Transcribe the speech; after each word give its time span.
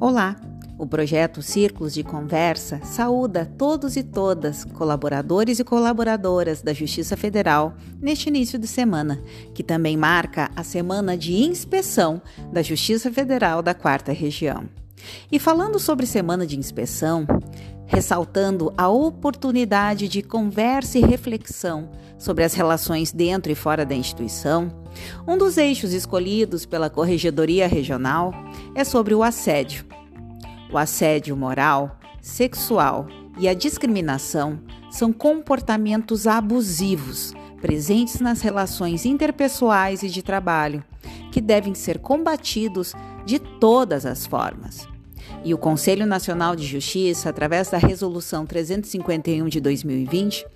Olá! 0.00 0.36
O 0.78 0.86
projeto 0.86 1.42
Círculos 1.42 1.92
de 1.92 2.04
Conversa 2.04 2.80
saúda 2.84 3.44
todos 3.44 3.96
e 3.96 4.04
todas, 4.04 4.64
colaboradores 4.64 5.58
e 5.58 5.64
colaboradoras 5.64 6.62
da 6.62 6.72
Justiça 6.72 7.16
Federal, 7.16 7.74
neste 8.00 8.28
início 8.28 8.60
de 8.60 8.68
semana, 8.68 9.20
que 9.52 9.64
também 9.64 9.96
marca 9.96 10.52
a 10.54 10.62
semana 10.62 11.16
de 11.16 11.34
inspeção 11.34 12.22
da 12.52 12.62
Justiça 12.62 13.10
Federal 13.10 13.60
da 13.60 13.74
Quarta 13.74 14.12
Região. 14.12 14.68
E 15.30 15.38
falando 15.38 15.78
sobre 15.78 16.06
semana 16.06 16.46
de 16.46 16.58
inspeção, 16.58 17.26
ressaltando 17.86 18.72
a 18.76 18.88
oportunidade 18.88 20.08
de 20.08 20.22
conversa 20.22 20.98
e 20.98 21.02
reflexão 21.02 21.90
sobre 22.18 22.44
as 22.44 22.52
relações 22.54 23.12
dentro 23.12 23.50
e 23.50 23.54
fora 23.54 23.84
da 23.84 23.94
instituição, 23.94 24.70
um 25.26 25.38
dos 25.38 25.56
eixos 25.56 25.92
escolhidos 25.92 26.66
pela 26.66 26.90
Corregedoria 26.90 27.66
Regional 27.66 28.32
é 28.74 28.84
sobre 28.84 29.14
o 29.14 29.22
assédio. 29.22 29.86
O 30.70 30.76
assédio 30.76 31.36
moral, 31.36 31.98
sexual 32.20 33.06
e 33.38 33.48
a 33.48 33.54
discriminação 33.54 34.60
são 34.90 35.12
comportamentos 35.12 36.26
abusivos 36.26 37.32
presentes 37.60 38.20
nas 38.20 38.40
relações 38.40 39.04
interpessoais 39.04 40.02
e 40.02 40.08
de 40.08 40.22
trabalho, 40.22 40.84
que 41.32 41.40
devem 41.40 41.74
ser 41.74 41.98
combatidos 41.98 42.94
de 43.28 43.38
todas 43.38 44.06
as 44.06 44.26
formas. 44.26 44.88
E 45.44 45.52
o 45.52 45.58
Conselho 45.58 46.06
Nacional 46.06 46.56
de 46.56 46.66
Justiça, 46.66 47.28
através 47.28 47.68
da 47.68 47.76
Resolução 47.76 48.46
351 48.46 49.46
de 49.48 49.60
2020, 49.60 50.46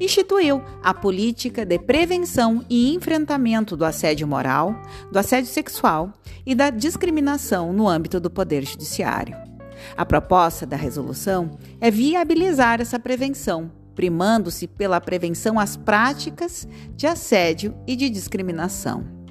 instituiu 0.00 0.62
a 0.82 0.94
política 0.94 1.66
de 1.66 1.78
prevenção 1.78 2.64
e 2.70 2.94
enfrentamento 2.94 3.76
do 3.76 3.84
assédio 3.84 4.26
moral, 4.26 4.74
do 5.12 5.18
assédio 5.18 5.50
sexual 5.50 6.10
e 6.46 6.54
da 6.54 6.70
discriminação 6.70 7.70
no 7.70 7.86
âmbito 7.86 8.18
do 8.18 8.30
Poder 8.30 8.64
Judiciário. 8.64 9.36
A 9.94 10.06
proposta 10.06 10.64
da 10.64 10.76
resolução 10.76 11.58
é 11.82 11.90
viabilizar 11.90 12.80
essa 12.80 12.98
prevenção, 12.98 13.70
primando-se 13.94 14.66
pela 14.66 15.02
prevenção 15.02 15.60
às 15.60 15.76
práticas 15.76 16.66
de 16.96 17.06
assédio 17.06 17.74
e 17.86 17.94
de 17.94 18.08
discriminação. 18.08 19.21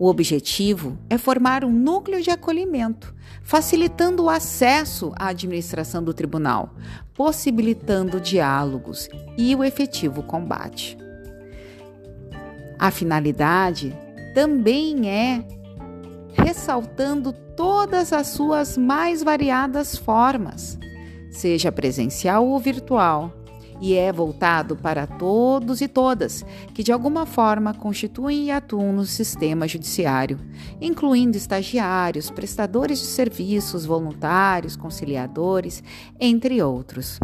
O 0.00 0.08
objetivo 0.08 0.96
é 1.10 1.18
formar 1.18 1.62
um 1.62 1.70
núcleo 1.70 2.22
de 2.22 2.30
acolhimento, 2.30 3.14
facilitando 3.42 4.24
o 4.24 4.30
acesso 4.30 5.12
à 5.14 5.28
administração 5.28 6.02
do 6.02 6.14
tribunal, 6.14 6.74
possibilitando 7.12 8.18
diálogos 8.18 9.10
e 9.36 9.54
o 9.54 9.62
efetivo 9.62 10.22
combate. 10.22 10.96
A 12.78 12.90
finalidade 12.90 13.94
também 14.34 15.06
é 15.06 15.46
ressaltando 16.32 17.34
todas 17.54 18.10
as 18.14 18.28
suas 18.28 18.78
mais 18.78 19.22
variadas 19.22 19.98
formas, 19.98 20.78
seja 21.30 21.70
presencial 21.70 22.46
ou 22.46 22.58
virtual, 22.58 23.34
e 23.80 23.94
é 23.94 24.12
voltado 24.12 24.76
para 24.76 25.06
todos 25.06 25.80
e 25.80 25.88
todas 25.88 26.44
que 26.74 26.82
de 26.82 26.92
alguma 26.92 27.24
forma 27.24 27.72
constituem 27.72 28.46
e 28.46 28.50
atuam 28.50 28.92
no 28.92 29.04
sistema 29.04 29.66
judiciário, 29.66 30.38
incluindo 30.80 31.36
estagiários, 31.36 32.30
prestadores 32.30 32.98
de 32.98 33.06
serviços, 33.06 33.86
voluntários, 33.86 34.76
conciliadores, 34.76 35.82
entre 36.18 36.62
outros. 36.62 37.18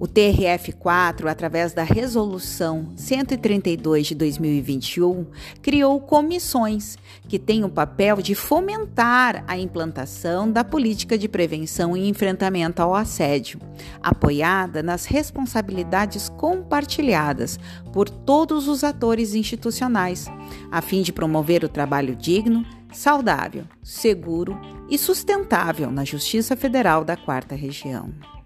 O 0.00 0.06
TRF4, 0.06 1.26
através 1.26 1.72
da 1.72 1.82
Resolução 1.82 2.92
132 2.94 4.06
de 4.06 4.14
2021, 4.14 5.26
criou 5.60 6.00
comissões 6.00 6.96
que 7.26 7.36
têm 7.36 7.64
o 7.64 7.68
papel 7.68 8.18
de 8.18 8.32
fomentar 8.36 9.42
a 9.48 9.58
implantação 9.58 10.48
da 10.48 10.62
política 10.62 11.18
de 11.18 11.28
prevenção 11.28 11.96
e 11.96 12.08
enfrentamento 12.08 12.80
ao 12.80 12.94
assédio, 12.94 13.58
apoiada 14.00 14.84
nas 14.84 15.04
responsabilidades 15.04 16.28
compartilhadas 16.28 17.58
por 17.92 18.08
todos 18.08 18.68
os 18.68 18.84
atores 18.84 19.34
institucionais, 19.34 20.26
a 20.70 20.80
fim 20.80 21.02
de 21.02 21.12
promover 21.12 21.64
o 21.64 21.68
trabalho 21.68 22.14
digno, 22.14 22.64
saudável, 22.92 23.64
seguro 23.82 24.56
e 24.88 24.96
sustentável 24.96 25.90
na 25.90 26.04
Justiça 26.04 26.56
Federal 26.56 27.04
da 27.04 27.16
Quarta 27.16 27.56
Região. 27.56 28.37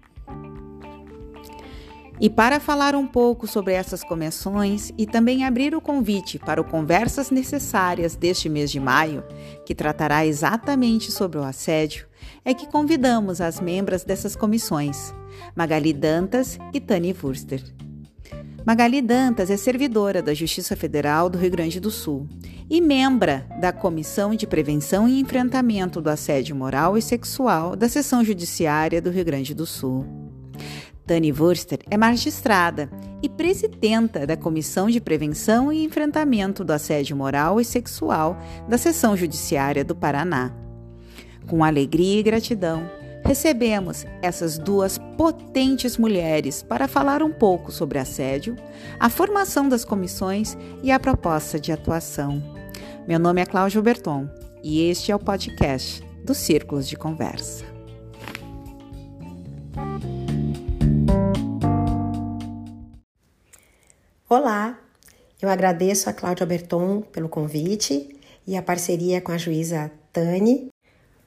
E 2.19 2.29
para 2.29 2.59
falar 2.59 2.95
um 2.95 3.07
pouco 3.07 3.47
sobre 3.47 3.73
essas 3.73 4.03
comissões 4.03 4.91
e 4.97 5.05
também 5.05 5.43
abrir 5.43 5.75
o 5.75 5.81
convite 5.81 6.37
para 6.37 6.61
o 6.61 6.63
Conversas 6.63 7.31
Necessárias 7.31 8.15
deste 8.15 8.47
mês 8.47 8.71
de 8.71 8.79
maio, 8.79 9.23
que 9.65 9.73
tratará 9.75 10.25
exatamente 10.25 11.11
sobre 11.11 11.39
o 11.39 11.43
assédio, 11.43 12.07
é 12.45 12.53
que 12.53 12.67
convidamos 12.67 13.41
as 13.41 13.59
membras 13.59 14.03
dessas 14.03 14.35
comissões, 14.35 15.13
Magali 15.55 15.91
Dantas 15.91 16.57
e 16.73 16.79
Tani 16.79 17.15
Wurster. 17.21 17.63
Magali 18.65 19.01
Dantas 19.01 19.49
é 19.49 19.57
servidora 19.57 20.21
da 20.21 20.33
Justiça 20.33 20.73
Federal 20.75 21.29
do 21.29 21.37
Rio 21.37 21.51
Grande 21.51 21.81
do 21.81 21.91
Sul 21.91 22.29
e 22.69 22.79
membra 22.79 23.45
da 23.59 23.73
Comissão 23.73 24.33
de 24.33 24.47
Prevenção 24.47 25.09
e 25.09 25.19
Enfrentamento 25.19 25.99
do 25.99 26.09
Assédio 26.09 26.55
Moral 26.55 26.97
e 26.97 27.01
Sexual 27.01 27.75
da 27.75 27.89
Seção 27.89 28.23
Judiciária 28.23 29.01
do 29.01 29.09
Rio 29.09 29.25
Grande 29.25 29.53
do 29.53 29.65
Sul. 29.65 30.22
Tani 31.05 31.33
Wurster 31.33 31.79
é 31.89 31.97
magistrada 31.97 32.89
e 33.21 33.27
presidenta 33.27 34.25
da 34.25 34.37
Comissão 34.37 34.89
de 34.89 35.01
Prevenção 35.01 35.71
e 35.71 35.83
Enfrentamento 35.83 36.63
do 36.63 36.71
Assédio 36.71 37.15
Moral 37.15 37.59
e 37.59 37.65
Sexual 37.65 38.37
da 38.69 38.77
Seção 38.77 39.15
Judiciária 39.15 39.83
do 39.83 39.95
Paraná. 39.95 40.53
Com 41.47 41.63
alegria 41.63 42.19
e 42.19 42.23
gratidão, 42.23 42.89
recebemos 43.25 44.05
essas 44.21 44.57
duas 44.57 44.97
potentes 45.17 45.97
mulheres 45.97 46.63
para 46.63 46.87
falar 46.87 47.21
um 47.21 47.31
pouco 47.31 47.71
sobre 47.71 47.99
assédio, 47.99 48.55
a 48.97 49.09
formação 49.09 49.67
das 49.67 49.83
comissões 49.83 50.57
e 50.81 50.91
a 50.91 50.99
proposta 50.99 51.59
de 51.59 51.71
atuação. 51.71 52.41
Meu 53.05 53.19
nome 53.19 53.41
é 53.41 53.45
Cláudio 53.45 53.81
Berton 53.81 54.29
e 54.63 54.89
este 54.89 55.11
é 55.11 55.15
o 55.15 55.19
podcast 55.19 56.01
dos 56.23 56.37
Círculos 56.37 56.87
de 56.87 56.95
Conversa. 56.95 57.72
Olá, 64.35 64.79
eu 65.39 65.47
agradeço 65.47 66.09
a 66.09 66.13
Cláudia 66.13 66.43
Berton 66.43 67.01
pelo 67.01 67.29
convite 67.29 68.17
e 68.47 68.57
a 68.57 68.63
parceria 68.63 69.21
com 69.21 69.31
a 69.31 69.37
juíza 69.37 69.91
Tani 70.11 70.69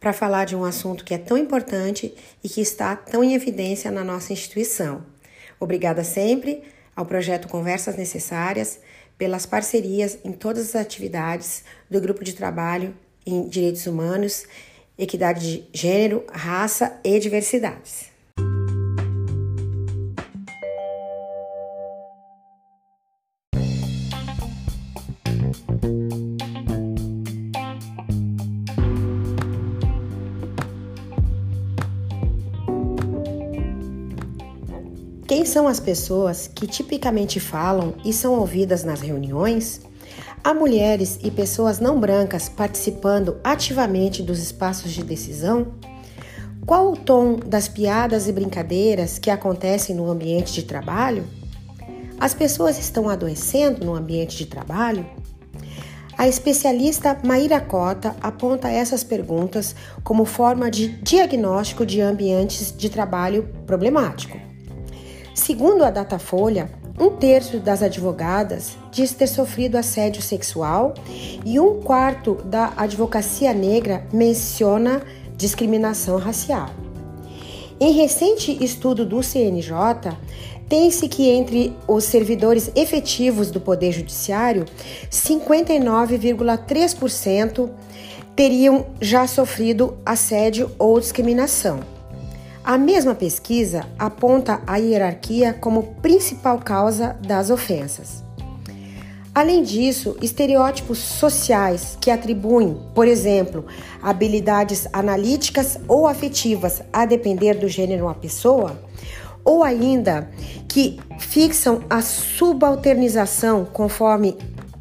para 0.01 0.13
falar 0.13 0.45
de 0.45 0.57
um 0.57 0.65
assunto 0.65 1.05
que 1.05 1.15
é 1.15 1.19
tão 1.19 1.39
importante 1.39 2.13
e 2.43 2.49
que 2.49 2.61
está 2.61 2.97
tão 2.97 3.23
em 3.23 3.33
evidência 3.33 3.93
na 3.93 4.03
nossa 4.03 4.33
instituição. 4.33 5.07
Obrigada 5.61 6.03
sempre 6.03 6.65
ao 6.97 7.07
projeto 7.07 7.47
Conversas 7.47 7.97
Necessárias 7.97 8.81
pelas 9.17 9.47
parcerias 9.47 10.19
em 10.25 10.33
todas 10.33 10.71
as 10.71 10.75
atividades 10.75 11.63
do 11.89 12.01
grupo 12.01 12.25
de 12.25 12.33
trabalho 12.33 12.93
em 13.25 13.49
direitos 13.49 13.87
humanos, 13.87 14.47
equidade 14.99 15.59
de 15.59 15.69
gênero, 15.73 16.25
raça 16.33 16.99
e 17.05 17.21
diversidades. 17.21 18.16
Quem 35.27 35.45
são 35.45 35.67
as 35.67 35.81
pessoas 35.81 36.47
que 36.47 36.69
tipicamente 36.69 37.41
falam 37.41 37.95
e 38.05 38.13
são 38.13 38.39
ouvidas 38.39 38.85
nas 38.85 39.01
reuniões? 39.01 39.81
Há 40.43 40.55
mulheres 40.55 41.19
e 41.21 41.33
pessoas 41.33 41.81
não 41.81 41.99
brancas 41.99 42.49
participando 42.49 43.37
ativamente 43.43 44.23
dos 44.23 44.39
espaços 44.39 44.93
de 44.93 45.03
decisão? 45.03 45.75
Qual 46.65 46.93
o 46.93 46.97
tom 46.97 47.41
das 47.45 47.67
piadas 47.67 48.29
e 48.29 48.33
brincadeiras 48.33 49.19
que 49.19 49.29
acontecem 49.29 49.97
no 49.97 50.09
ambiente 50.09 50.53
de 50.53 50.63
trabalho? 50.63 51.25
As 52.21 52.33
pessoas 52.33 52.79
estão 52.79 53.09
adoecendo 53.09 53.85
no 53.85 53.97
ambiente 53.97 54.37
de 54.37 54.47
trabalho? 54.47 55.05
A 56.17 56.29
especialista 56.29 57.19
Maíra 57.25 57.61
Cota 57.61 58.15
aponta 58.23 58.69
essas 58.69 59.03
perguntas 59.03 59.75
como 60.05 60.25
forma 60.25 60.71
de 60.71 60.87
diagnóstico 60.87 61.85
de 61.85 62.01
ambientes 62.01 62.73
de 62.75 62.89
trabalho 62.89 63.53
problemático. 63.67 64.46
Segundo 65.37 65.85
a 65.85 65.91
Datafolha, 65.91 66.69
um 66.99 67.11
terço 67.11 67.59
das 67.59 67.83
advogadas 67.83 68.79
diz 68.91 69.13
ter 69.13 69.27
sofrido 69.27 69.77
assédio 69.77 70.23
sexual 70.23 70.95
e 71.45 71.61
um 71.61 71.83
quarto 71.83 72.37
da 72.47 72.73
advocacia 72.75 73.53
negra 73.53 74.03
menciona 74.11 75.03
discriminação 75.37 76.17
racial. 76.17 76.71
Em 77.79 77.93
recente 77.93 78.65
estudo 78.65 79.05
do 79.05 79.23
CNJ, 79.23 80.17
tem-se 80.71 81.07
que 81.07 81.29
entre 81.29 81.77
os 81.87 82.05
servidores 82.05 82.71
efetivos 82.75 83.51
do 83.51 83.61
Poder 83.61 83.93
Judiciário, 83.93 84.65
59,3% 85.11 87.69
teriam 88.35 88.87
já 89.03 89.27
sofrido 89.27 89.99
assédio 90.05 90.71
ou 90.79 90.99
discriminação. 90.99 91.96
A 92.67 92.77
mesma 92.77 93.15
pesquisa 93.15 93.87
aponta 93.97 94.61
a 94.67 94.77
hierarquia 94.77 95.53
como 95.55 95.95
principal 96.03 96.59
causa 96.59 97.17
das 97.25 97.49
ofensas. 97.49 98.25
Além 99.33 99.63
disso, 99.63 100.17
estereótipos 100.21 100.99
sociais 100.99 101.97
que 102.01 102.11
atribuem, 102.11 102.77
por 102.93 103.07
exemplo, 103.07 103.65
habilidades 104.03 104.89
analíticas 104.93 105.79
ou 105.87 106.09
afetivas 106.09 106.83
a 106.93 107.07
depender 107.07 107.55
do 107.55 107.69
gênero 107.69 108.09
à 108.09 108.15
pessoa, 108.15 108.77
ou 109.45 109.63
ainda 109.63 110.29
que 110.67 110.99
fixam 111.21 111.85
a 111.89 112.03
subalternização 112.03 113.65
conforme 113.65 114.37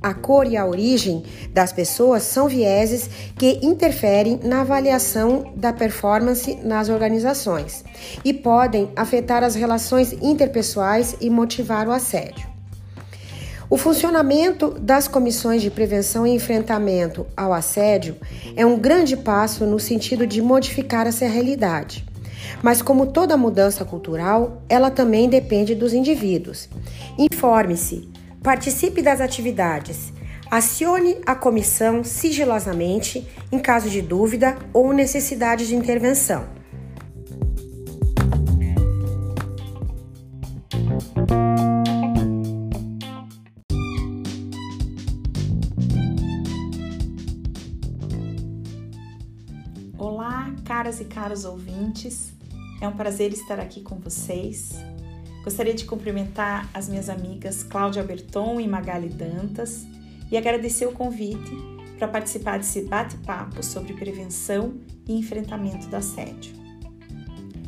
a 0.06 0.14
cor 0.14 0.46
e 0.46 0.56
a 0.56 0.64
origem 0.64 1.24
das 1.52 1.74
pessoas 1.74 2.22
são 2.22 2.48
vieses 2.48 3.10
que 3.36 3.60
interferem 3.64 4.40
na 4.44 4.62
avaliação 4.62 5.52
da 5.56 5.74
performance 5.74 6.60
nas 6.64 6.90
organizações 6.90 7.84
e 8.24 8.32
podem 8.32 8.92
afetar 8.96 9.44
as 9.44 9.56
relações 9.56 10.14
interpessoais 10.22 11.16
e 11.20 11.28
motivar 11.28 11.88
o 11.88 11.92
assédio. 11.92 12.48
O 13.68 13.78
funcionamento 13.78 14.78
das 14.80 15.08
comissões 15.08 15.64
de 15.64 15.72
prevenção 15.72 16.28
e 16.28 16.36
enfrentamento 16.36 17.26
ao 17.36 17.52
assédio 17.52 18.16
é 18.56 18.64
um 18.64 18.78
grande 18.78 19.18
passo 19.18 19.66
no 19.66 19.80
sentido 19.80 20.28
de 20.28 20.40
modificar 20.40 21.08
essa 21.08 21.26
realidade. 21.26 22.06
Mas, 22.62 22.80
como 22.80 23.08
toda 23.08 23.36
mudança 23.36 23.84
cultural, 23.84 24.62
ela 24.70 24.92
também 24.92 25.28
depende 25.28 25.74
dos 25.74 25.94
indivíduos. 25.94 26.70
Informe-se, 27.18 28.08
Participe 28.46 29.02
das 29.02 29.22
atividades. 29.22 30.14
Acione 30.52 31.18
a 31.26 31.34
comissão 31.34 32.04
sigilosamente 32.04 33.28
em 33.52 33.58
caso 33.58 33.90
de 33.90 34.04
dúvida 34.04 34.56
ou 34.72 34.94
necessidade 34.94 35.68
de 35.68 35.76
intervenção. 35.76 36.48
Olá, 49.98 50.54
caras 50.64 51.00
e 51.00 51.06
caros 51.06 51.46
ouvintes. 51.46 52.32
É 52.80 52.88
um 52.88 52.96
prazer 52.96 53.34
estar 53.34 53.60
aqui 53.60 53.82
com 53.82 53.98
vocês. 53.98 54.76
Gostaria 55.46 55.76
de 55.76 55.86
cumprimentar 55.86 56.68
as 56.74 56.90
minhas 56.90 57.08
amigas 57.08 57.62
Cláudia 57.62 58.04
Berton 58.04 58.60
e 58.60 58.68
Magali 58.68 59.10
Dantas 59.10 59.86
e 60.32 60.36
agradecer 60.36 60.88
o 60.88 60.92
convite 60.92 61.52
para 62.00 62.08
participar 62.08 62.58
desse 62.58 62.82
bate-papo 62.82 63.62
sobre 63.62 63.94
prevenção 63.94 64.74
e 65.08 65.14
enfrentamento 65.14 65.86
do 65.86 65.96
assédio. 65.96 66.52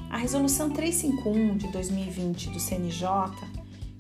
A 0.10 0.18
Resolução 0.18 0.72
351 0.72 1.56
de 1.56 1.72
2020 1.72 2.50
do 2.50 2.60
CNJ 2.60 3.08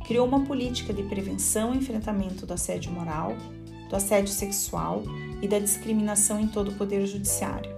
criou 0.07 0.27
uma 0.27 0.43
política 0.43 0.91
de 0.91 1.03
prevenção 1.03 1.75
e 1.75 1.77
enfrentamento 1.77 2.47
do 2.47 2.53
assédio 2.55 2.91
moral, 2.91 3.37
do 3.91 3.95
assédio 3.95 4.33
sexual 4.33 5.03
e 5.39 5.47
da 5.47 5.59
discriminação 5.59 6.39
em 6.39 6.47
todo 6.47 6.71
o 6.71 6.73
Poder 6.73 7.05
Judiciário. 7.05 7.77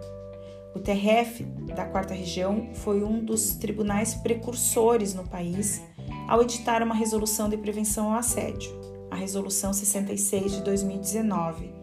O 0.74 0.80
TRF 0.80 1.44
da 1.76 1.84
Quarta 1.84 2.14
Região 2.14 2.70
foi 2.76 3.04
um 3.04 3.20
dos 3.20 3.56
tribunais 3.56 4.14
precursores 4.14 5.14
no 5.14 5.26
país 5.26 5.89
ao 6.30 6.44
editar 6.44 6.84
uma 6.84 6.94
resolução 6.94 7.50
de 7.50 7.58
prevenção 7.58 8.12
ao 8.12 8.20
assédio, 8.20 8.70
a 9.10 9.16
Resolução 9.16 9.74
66 9.74 10.52
de 10.52 10.62
2019, 10.62 11.74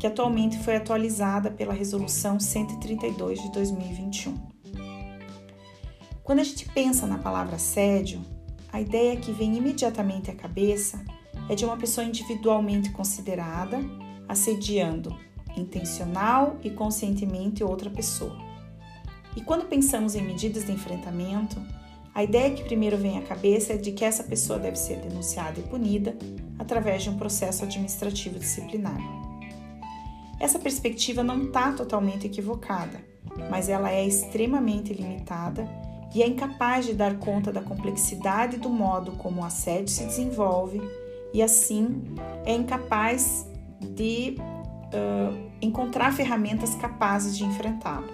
que 0.00 0.06
atualmente 0.08 0.58
foi 0.58 0.74
atualizada 0.74 1.48
pela 1.48 1.72
Resolução 1.72 2.40
132 2.40 3.40
de 3.40 3.52
2021. 3.52 4.34
Quando 6.24 6.40
a 6.40 6.42
gente 6.42 6.68
pensa 6.70 7.06
na 7.06 7.18
palavra 7.18 7.54
assédio, 7.54 8.20
a 8.72 8.80
ideia 8.80 9.14
que 9.14 9.30
vem 9.30 9.56
imediatamente 9.56 10.28
à 10.28 10.34
cabeça 10.34 11.00
é 11.48 11.54
de 11.54 11.64
uma 11.64 11.76
pessoa 11.76 12.04
individualmente 12.04 12.90
considerada 12.90 13.78
assediando 14.28 15.16
intencional 15.56 16.56
e 16.64 16.70
conscientemente 16.70 17.62
outra 17.62 17.88
pessoa. 17.88 18.36
E 19.36 19.40
quando 19.40 19.68
pensamos 19.68 20.16
em 20.16 20.22
medidas 20.22 20.64
de 20.64 20.72
enfrentamento, 20.72 21.62
a 22.14 22.22
ideia 22.22 22.54
que 22.54 22.62
primeiro 22.62 22.96
vem 22.96 23.18
à 23.18 23.22
cabeça 23.22 23.72
é 23.72 23.76
de 23.76 23.90
que 23.90 24.04
essa 24.04 24.22
pessoa 24.22 24.58
deve 24.58 24.76
ser 24.76 24.98
denunciada 24.98 25.58
e 25.58 25.64
punida 25.64 26.16
através 26.58 27.02
de 27.02 27.10
um 27.10 27.16
processo 27.16 27.64
administrativo 27.64 28.38
disciplinar. 28.38 29.00
Essa 30.38 30.58
perspectiva 30.58 31.24
não 31.24 31.44
está 31.44 31.72
totalmente 31.72 32.26
equivocada, 32.26 33.04
mas 33.50 33.68
ela 33.68 33.90
é 33.90 34.06
extremamente 34.06 34.92
limitada 34.92 35.68
e 36.14 36.22
é 36.22 36.28
incapaz 36.28 36.86
de 36.86 36.94
dar 36.94 37.18
conta 37.18 37.50
da 37.50 37.60
complexidade 37.60 38.58
do 38.58 38.70
modo 38.70 39.12
como 39.12 39.42
o 39.42 39.44
assédio 39.44 39.88
se 39.88 40.04
desenvolve 40.04 40.80
e, 41.32 41.42
assim, 41.42 42.00
é 42.44 42.54
incapaz 42.54 43.44
de 43.80 44.36
uh, 44.38 45.50
encontrar 45.60 46.12
ferramentas 46.12 46.76
capazes 46.76 47.36
de 47.36 47.44
enfrentá-lo. 47.44 48.06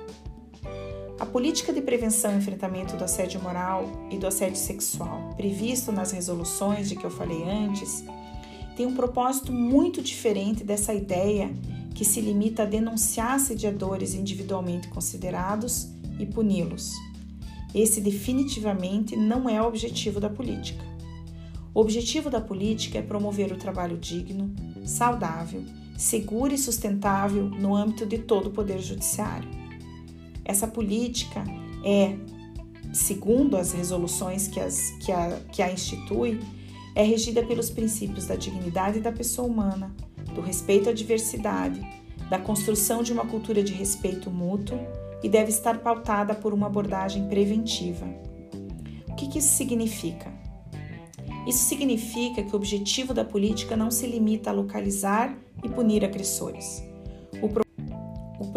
A 1.21 1.27
política 1.27 1.71
de 1.71 1.83
prevenção 1.83 2.33
e 2.33 2.39
enfrentamento 2.39 2.97
do 2.97 3.05
assédio 3.05 3.43
moral 3.43 4.09
e 4.11 4.17
do 4.17 4.27
assédio 4.27 4.57
sexual, 4.57 5.35
previsto 5.37 5.93
nas 5.93 6.13
resoluções 6.13 6.89
de 6.89 6.97
que 6.97 7.05
eu 7.05 7.11
falei 7.11 7.45
antes, 7.45 8.03
tem 8.75 8.87
um 8.87 8.95
propósito 8.95 9.53
muito 9.53 10.01
diferente 10.01 10.65
dessa 10.65 10.95
ideia 10.95 11.55
que 11.95 12.07
se 12.07 12.23
limita 12.23 12.63
a 12.63 12.67
denunciar 12.67 13.33
assediadores 13.33 14.15
individualmente 14.15 14.89
considerados 14.89 15.91
e 16.19 16.25
puni-los. 16.25 16.95
Esse 17.75 18.01
definitivamente 18.01 19.15
não 19.15 19.47
é 19.47 19.61
o 19.61 19.67
objetivo 19.67 20.21
da 20.21 20.31
política. 20.31 20.83
O 21.75 21.81
objetivo 21.81 22.31
da 22.31 22.41
política 22.41 22.99
é 22.99 23.03
promover 23.03 23.53
o 23.53 23.59
trabalho 23.59 23.99
digno, 23.99 24.55
saudável, 24.87 25.63
seguro 25.99 26.55
e 26.55 26.59
sustentável 26.59 27.45
no 27.45 27.77
âmbito 27.77 28.07
de 28.07 28.17
todo 28.17 28.47
o 28.47 28.53
Poder 28.53 28.79
Judiciário 28.79 29.60
essa 30.45 30.67
política 30.67 31.45
é, 31.85 32.17
segundo 32.93 33.57
as 33.57 33.73
resoluções 33.73 34.49
que, 34.49 34.61
as, 34.61 34.91
que, 35.01 35.13
a, 35.13 35.41
que 35.53 35.63
a 35.63 35.73
institui, 35.73 36.41
é 36.95 37.03
regida 37.03 37.43
pelos 37.43 37.71
princípios 37.71 38.27
da 38.27 38.35
dignidade 38.35 39.01
da 39.01 39.13
pessoa 39.13 39.47
humana, 39.47 39.95
do 40.35 40.41
respeito 40.41 40.89
à 40.89 40.93
diversidade, 40.93 41.81
da 42.29 42.39
construção 42.39 43.03
de 43.03 43.13
uma 43.13 43.27
cultura 43.27 43.63
de 43.63 43.73
respeito 43.73 44.31
mútuo 44.31 44.79
e 45.23 45.29
deve 45.29 45.51
estar 45.51 45.79
pautada 45.79 46.35
por 46.35 46.53
uma 46.53 46.67
abordagem 46.67 47.29
preventiva. 47.29 48.07
O 49.09 49.15
que, 49.15 49.29
que 49.29 49.39
isso 49.39 49.55
significa? 49.55 50.33
Isso 51.47 51.65
significa 51.65 52.43
que 52.43 52.53
o 52.53 52.57
objetivo 52.57 53.15
da 53.15 53.25
política 53.25 53.77
não 53.77 53.91
se 53.91 54.07
limita 54.07 54.51
a 54.51 54.53
localizar 54.53 55.37
e 55.63 55.69
punir 55.69 56.05
agressores. 56.05 56.83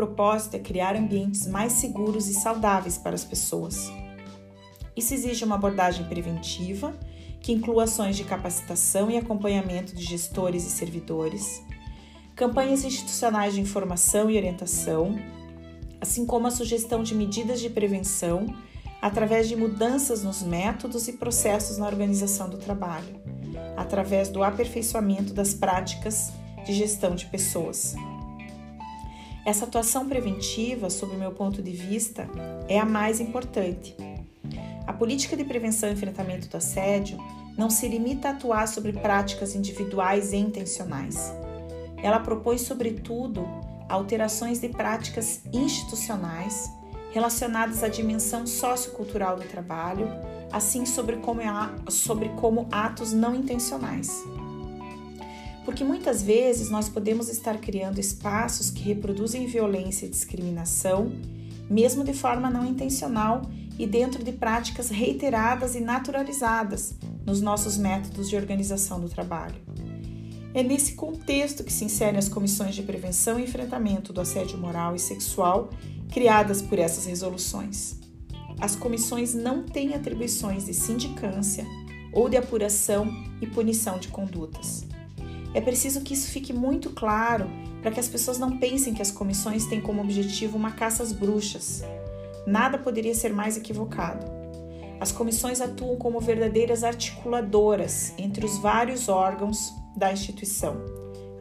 Propósito 0.04 0.56
é 0.58 0.60
criar 0.60 0.98
ambientes 0.98 1.48
mais 1.48 1.72
seguros 1.72 2.28
e 2.28 2.34
saudáveis 2.34 2.98
para 2.98 3.16
as 3.16 3.24
pessoas. 3.24 3.90
Isso 4.98 5.14
exige 5.14 5.46
uma 5.46 5.56
abordagem 5.56 6.06
preventiva, 6.08 6.94
que 7.40 7.54
inclua 7.54 7.86
ações 7.86 8.18
de 8.18 8.26
capacitação 8.26 9.10
e 9.10 9.16
acompanhamento 9.16 9.96
de 9.96 10.04
gestores 10.04 10.68
e 10.68 10.70
servidores, 10.70 11.64
campanhas 12.36 12.84
institucionais 12.84 13.54
de 13.54 13.62
informação 13.62 14.30
e 14.30 14.36
orientação, 14.36 15.18
assim 16.02 16.26
como 16.26 16.48
a 16.48 16.52
sugestão 16.52 17.02
de 17.02 17.16
medidas 17.16 17.62
de 17.62 17.70
prevenção 17.70 18.54
através 19.02 19.48
de 19.48 19.56
mudanças 19.56 20.22
nos 20.22 20.44
métodos 20.44 21.08
e 21.08 21.14
processos 21.14 21.78
na 21.78 21.88
organização 21.88 22.50
do 22.50 22.58
trabalho, 22.58 23.22
através 23.78 24.28
do 24.28 24.44
aperfeiçoamento 24.44 25.34
das 25.34 25.54
práticas 25.54 26.34
de 26.66 26.74
gestão 26.74 27.16
de 27.16 27.26
pessoas. 27.28 27.96
Essa 29.46 29.66
atuação 29.66 30.08
preventiva, 30.08 30.90
sob 30.90 31.16
o 31.16 31.20
meu 31.20 31.32
ponto 31.32 31.62
de 31.62 31.72
vista, 31.72 32.30
é 32.70 32.80
a 32.80 32.86
mais 32.86 33.20
importante. 33.20 33.96
A 34.88 34.94
política 34.94 35.36
de 35.36 35.44
prevenção 35.44 35.90
e 35.90 35.94
enfrentamento 35.94 36.48
do 36.48 36.56
assédio 36.56 37.18
não 37.58 37.70
se 37.70 37.88
limita 37.88 38.30
a 38.30 38.32
atuar 38.32 38.68
sobre 38.68 38.94
práticas 38.94 39.54
individuais 39.54 40.32
e 40.32 40.38
intencionais. 40.38 41.34
Ela 42.02 42.20
propõe, 42.20 42.58
sobretudo, 42.58 43.46
alterações 43.90 44.60
de 44.60 44.70
práticas 44.70 45.42
institucionais 45.52 46.72
relacionadas 47.12 47.84
à 47.84 47.90
dimensão 47.90 48.48
sociocultural 48.48 49.36
do 49.36 49.44
trabalho, 49.44 50.08
assim 50.52 50.86
sobre 50.86 51.18
como, 51.18 51.42
sobre 51.90 52.30
como 52.30 52.68
atos 52.72 53.14
não 53.14 53.36
intencionais. 53.36 54.24
Porque 55.66 55.84
muitas 55.84 56.22
vezes 56.22 56.70
nós 56.70 56.90
podemos 56.90 57.30
estar 57.30 57.58
criando 57.58 58.00
espaços 58.00 58.70
que 58.70 58.84
reproduzem 58.84 59.46
violência 59.46 60.06
e 60.06 60.10
discriminação, 60.10 61.12
mesmo 61.70 62.04
de 62.04 62.14
forma 62.14 62.50
não 62.50 62.66
intencional 62.66 63.42
e 63.80 63.88
dentro 63.88 64.24
de 64.24 64.32
práticas 64.32 64.90
reiteradas 64.90 65.76
e 65.76 65.80
naturalizadas 65.80 66.96
nos 67.26 67.42
nossos 67.42 67.78
métodos 67.78 68.30
de 68.30 68.36
organização 68.36 69.00
do 69.00 69.10
trabalho. 69.10 69.56
É 70.54 70.62
nesse 70.62 70.94
contexto 70.94 71.64
que 71.64 71.74
se 71.74 71.86
inserem 71.86 72.20
as 72.20 72.30
comissões 72.30 72.76
de 72.76 72.84
prevenção 72.84 73.40
e 73.40 73.44
enfrentamento 73.44 74.14
do 74.14 74.22
assédio 74.22 74.58
moral 74.58 74.96
e 74.96 75.00
sexual 75.00 75.70
criadas 76.12 76.62
por 76.62 76.78
essas 76.78 77.06
resoluções. 77.06 78.00
As 78.60 78.76
comissões 78.76 79.34
não 79.34 79.64
têm 79.64 79.96
atribuições 79.96 80.66
de 80.66 80.74
sindicância 80.74 81.66
ou 82.14 82.30
de 82.30 82.38
apuração 82.38 83.08
e 83.42 83.48
punição 83.48 83.98
de 83.98 84.10
condutas. 84.10 84.86
É 85.54 85.62
preciso 85.62 86.02
que 86.02 86.14
isso 86.14 86.32
fique 86.32 86.52
muito 86.52 86.90
claro 86.90 87.48
para 87.82 87.92
que 87.92 88.00
as 88.00 88.08
pessoas 88.08 88.40
não 88.40 88.58
pensem 88.58 88.94
que 88.94 89.02
as 89.02 89.12
comissões 89.12 89.66
têm 89.68 89.80
como 89.80 90.02
objetivo 90.02 90.58
uma 90.58 90.72
caça 90.72 91.04
às 91.04 91.12
bruxas. 91.12 91.84
Nada 92.48 92.78
poderia 92.78 93.14
ser 93.14 93.32
mais 93.32 93.56
equivocado. 93.56 94.26
As 95.00 95.12
comissões 95.12 95.62
atuam 95.62 95.98
como 95.98 96.20
verdadeiras 96.20 96.84
articuladoras 96.84 98.14
entre 98.18 98.46
os 98.46 98.58
vários 98.58 99.10
órgãos 99.10 99.74
da 99.96 100.12
instituição, 100.12 100.78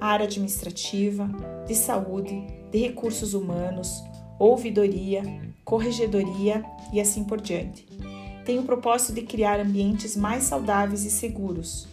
a 0.01 0.09
área 0.09 0.27
administrativa, 0.27 1.31
de 1.67 1.75
saúde, 1.75 2.45
de 2.71 2.79
recursos 2.79 3.35
humanos, 3.35 4.03
ouvidoria, 4.39 5.23
corregedoria 5.65 6.65
e 6.93 7.01
assim 7.01 7.25
por 7.25 7.41
diante. 7.41 7.87
Tem 8.45 8.59
o 8.59 8.65
propósito 8.65 9.15
de 9.15 9.23
criar 9.23 9.61
ambientes 9.61 10.17
mais 10.17 10.43
saudáveis 10.43 11.05
e 11.05 11.11
seguros. 11.11 11.87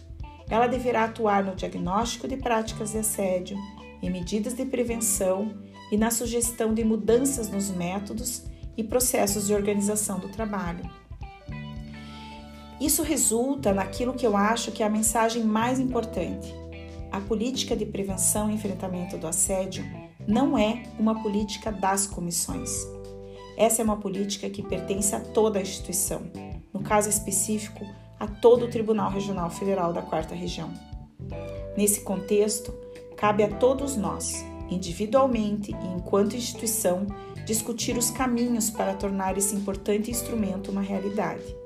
Ela 0.50 0.66
deverá 0.66 1.04
atuar 1.04 1.44
no 1.44 1.54
diagnóstico 1.54 2.26
de 2.26 2.36
práticas 2.36 2.90
de 2.90 2.98
assédio, 2.98 3.56
em 4.02 4.10
medidas 4.10 4.54
de 4.54 4.66
prevenção 4.66 5.54
e 5.92 5.96
na 5.96 6.10
sugestão 6.10 6.74
de 6.74 6.82
mudanças 6.84 7.48
nos 7.48 7.70
métodos 7.70 8.44
e 8.76 8.82
processos 8.82 9.46
de 9.46 9.54
organização 9.54 10.18
do 10.18 10.28
trabalho. 10.28 10.88
Isso 12.80 13.02
resulta 13.02 13.72
naquilo 13.72 14.14
que 14.14 14.26
eu 14.26 14.36
acho 14.36 14.72
que 14.72 14.82
é 14.82 14.86
a 14.86 14.90
mensagem 14.90 15.44
mais 15.44 15.78
importante. 15.78 16.52
A 17.12 17.20
política 17.20 17.76
de 17.76 17.84
prevenção 17.84 18.50
e 18.50 18.54
enfrentamento 18.54 19.18
do 19.18 19.26
assédio 19.26 19.84
não 20.26 20.56
é 20.56 20.84
uma 20.98 21.22
política 21.22 21.70
das 21.70 22.06
comissões. 22.06 22.70
Essa 23.56 23.82
é 23.82 23.84
uma 23.84 23.98
política 23.98 24.48
que 24.48 24.62
pertence 24.62 25.14
a 25.14 25.20
toda 25.20 25.58
a 25.58 25.62
instituição, 25.62 26.22
no 26.72 26.80
caso 26.80 27.10
específico, 27.10 27.84
a 28.20 28.26
todo 28.26 28.66
o 28.66 28.68
Tribunal 28.68 29.10
Regional 29.10 29.48
Federal 29.48 29.94
da 29.94 30.02
Quarta 30.02 30.34
Região. 30.34 30.70
Nesse 31.74 32.02
contexto, 32.02 32.72
cabe 33.16 33.42
a 33.42 33.48
todos 33.48 33.96
nós, 33.96 34.44
individualmente 34.70 35.72
e 35.72 35.86
enquanto 35.96 36.36
instituição, 36.36 37.06
discutir 37.46 37.96
os 37.96 38.10
caminhos 38.10 38.68
para 38.68 38.92
tornar 38.92 39.38
esse 39.38 39.56
importante 39.56 40.10
instrumento 40.10 40.70
uma 40.70 40.82
realidade. 40.82 41.56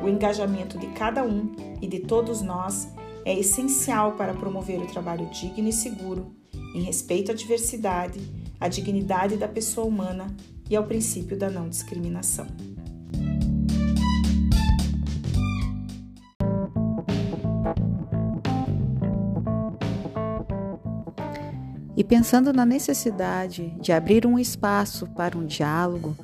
O 0.00 0.08
engajamento 0.08 0.78
de 0.78 0.86
cada 0.88 1.24
um 1.24 1.52
e 1.80 1.88
de 1.88 1.98
todos 1.98 2.40
nós 2.40 2.88
é 3.24 3.36
essencial 3.36 4.12
para 4.12 4.34
promover 4.34 4.80
o 4.80 4.86
trabalho 4.86 5.26
digno 5.26 5.68
e 5.68 5.72
seguro, 5.72 6.32
em 6.74 6.82
respeito 6.82 7.32
à 7.32 7.34
diversidade, 7.34 8.20
à 8.60 8.68
dignidade 8.68 9.36
da 9.36 9.48
pessoa 9.48 9.86
humana 9.86 10.34
e 10.70 10.76
ao 10.76 10.84
princípio 10.84 11.36
da 11.36 11.50
não 11.50 11.68
discriminação. 11.68 12.46
E 22.02 22.04
pensando 22.04 22.52
na 22.52 22.66
necessidade 22.66 23.72
de 23.80 23.92
abrir 23.92 24.26
um 24.26 24.36
espaço 24.36 25.06
para 25.06 25.38
um 25.38 25.46
diálogo 25.46 26.16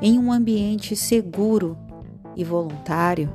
em 0.00 0.18
um 0.18 0.32
ambiente 0.32 0.96
seguro 0.96 1.76
e 2.34 2.42
voluntário, 2.42 3.30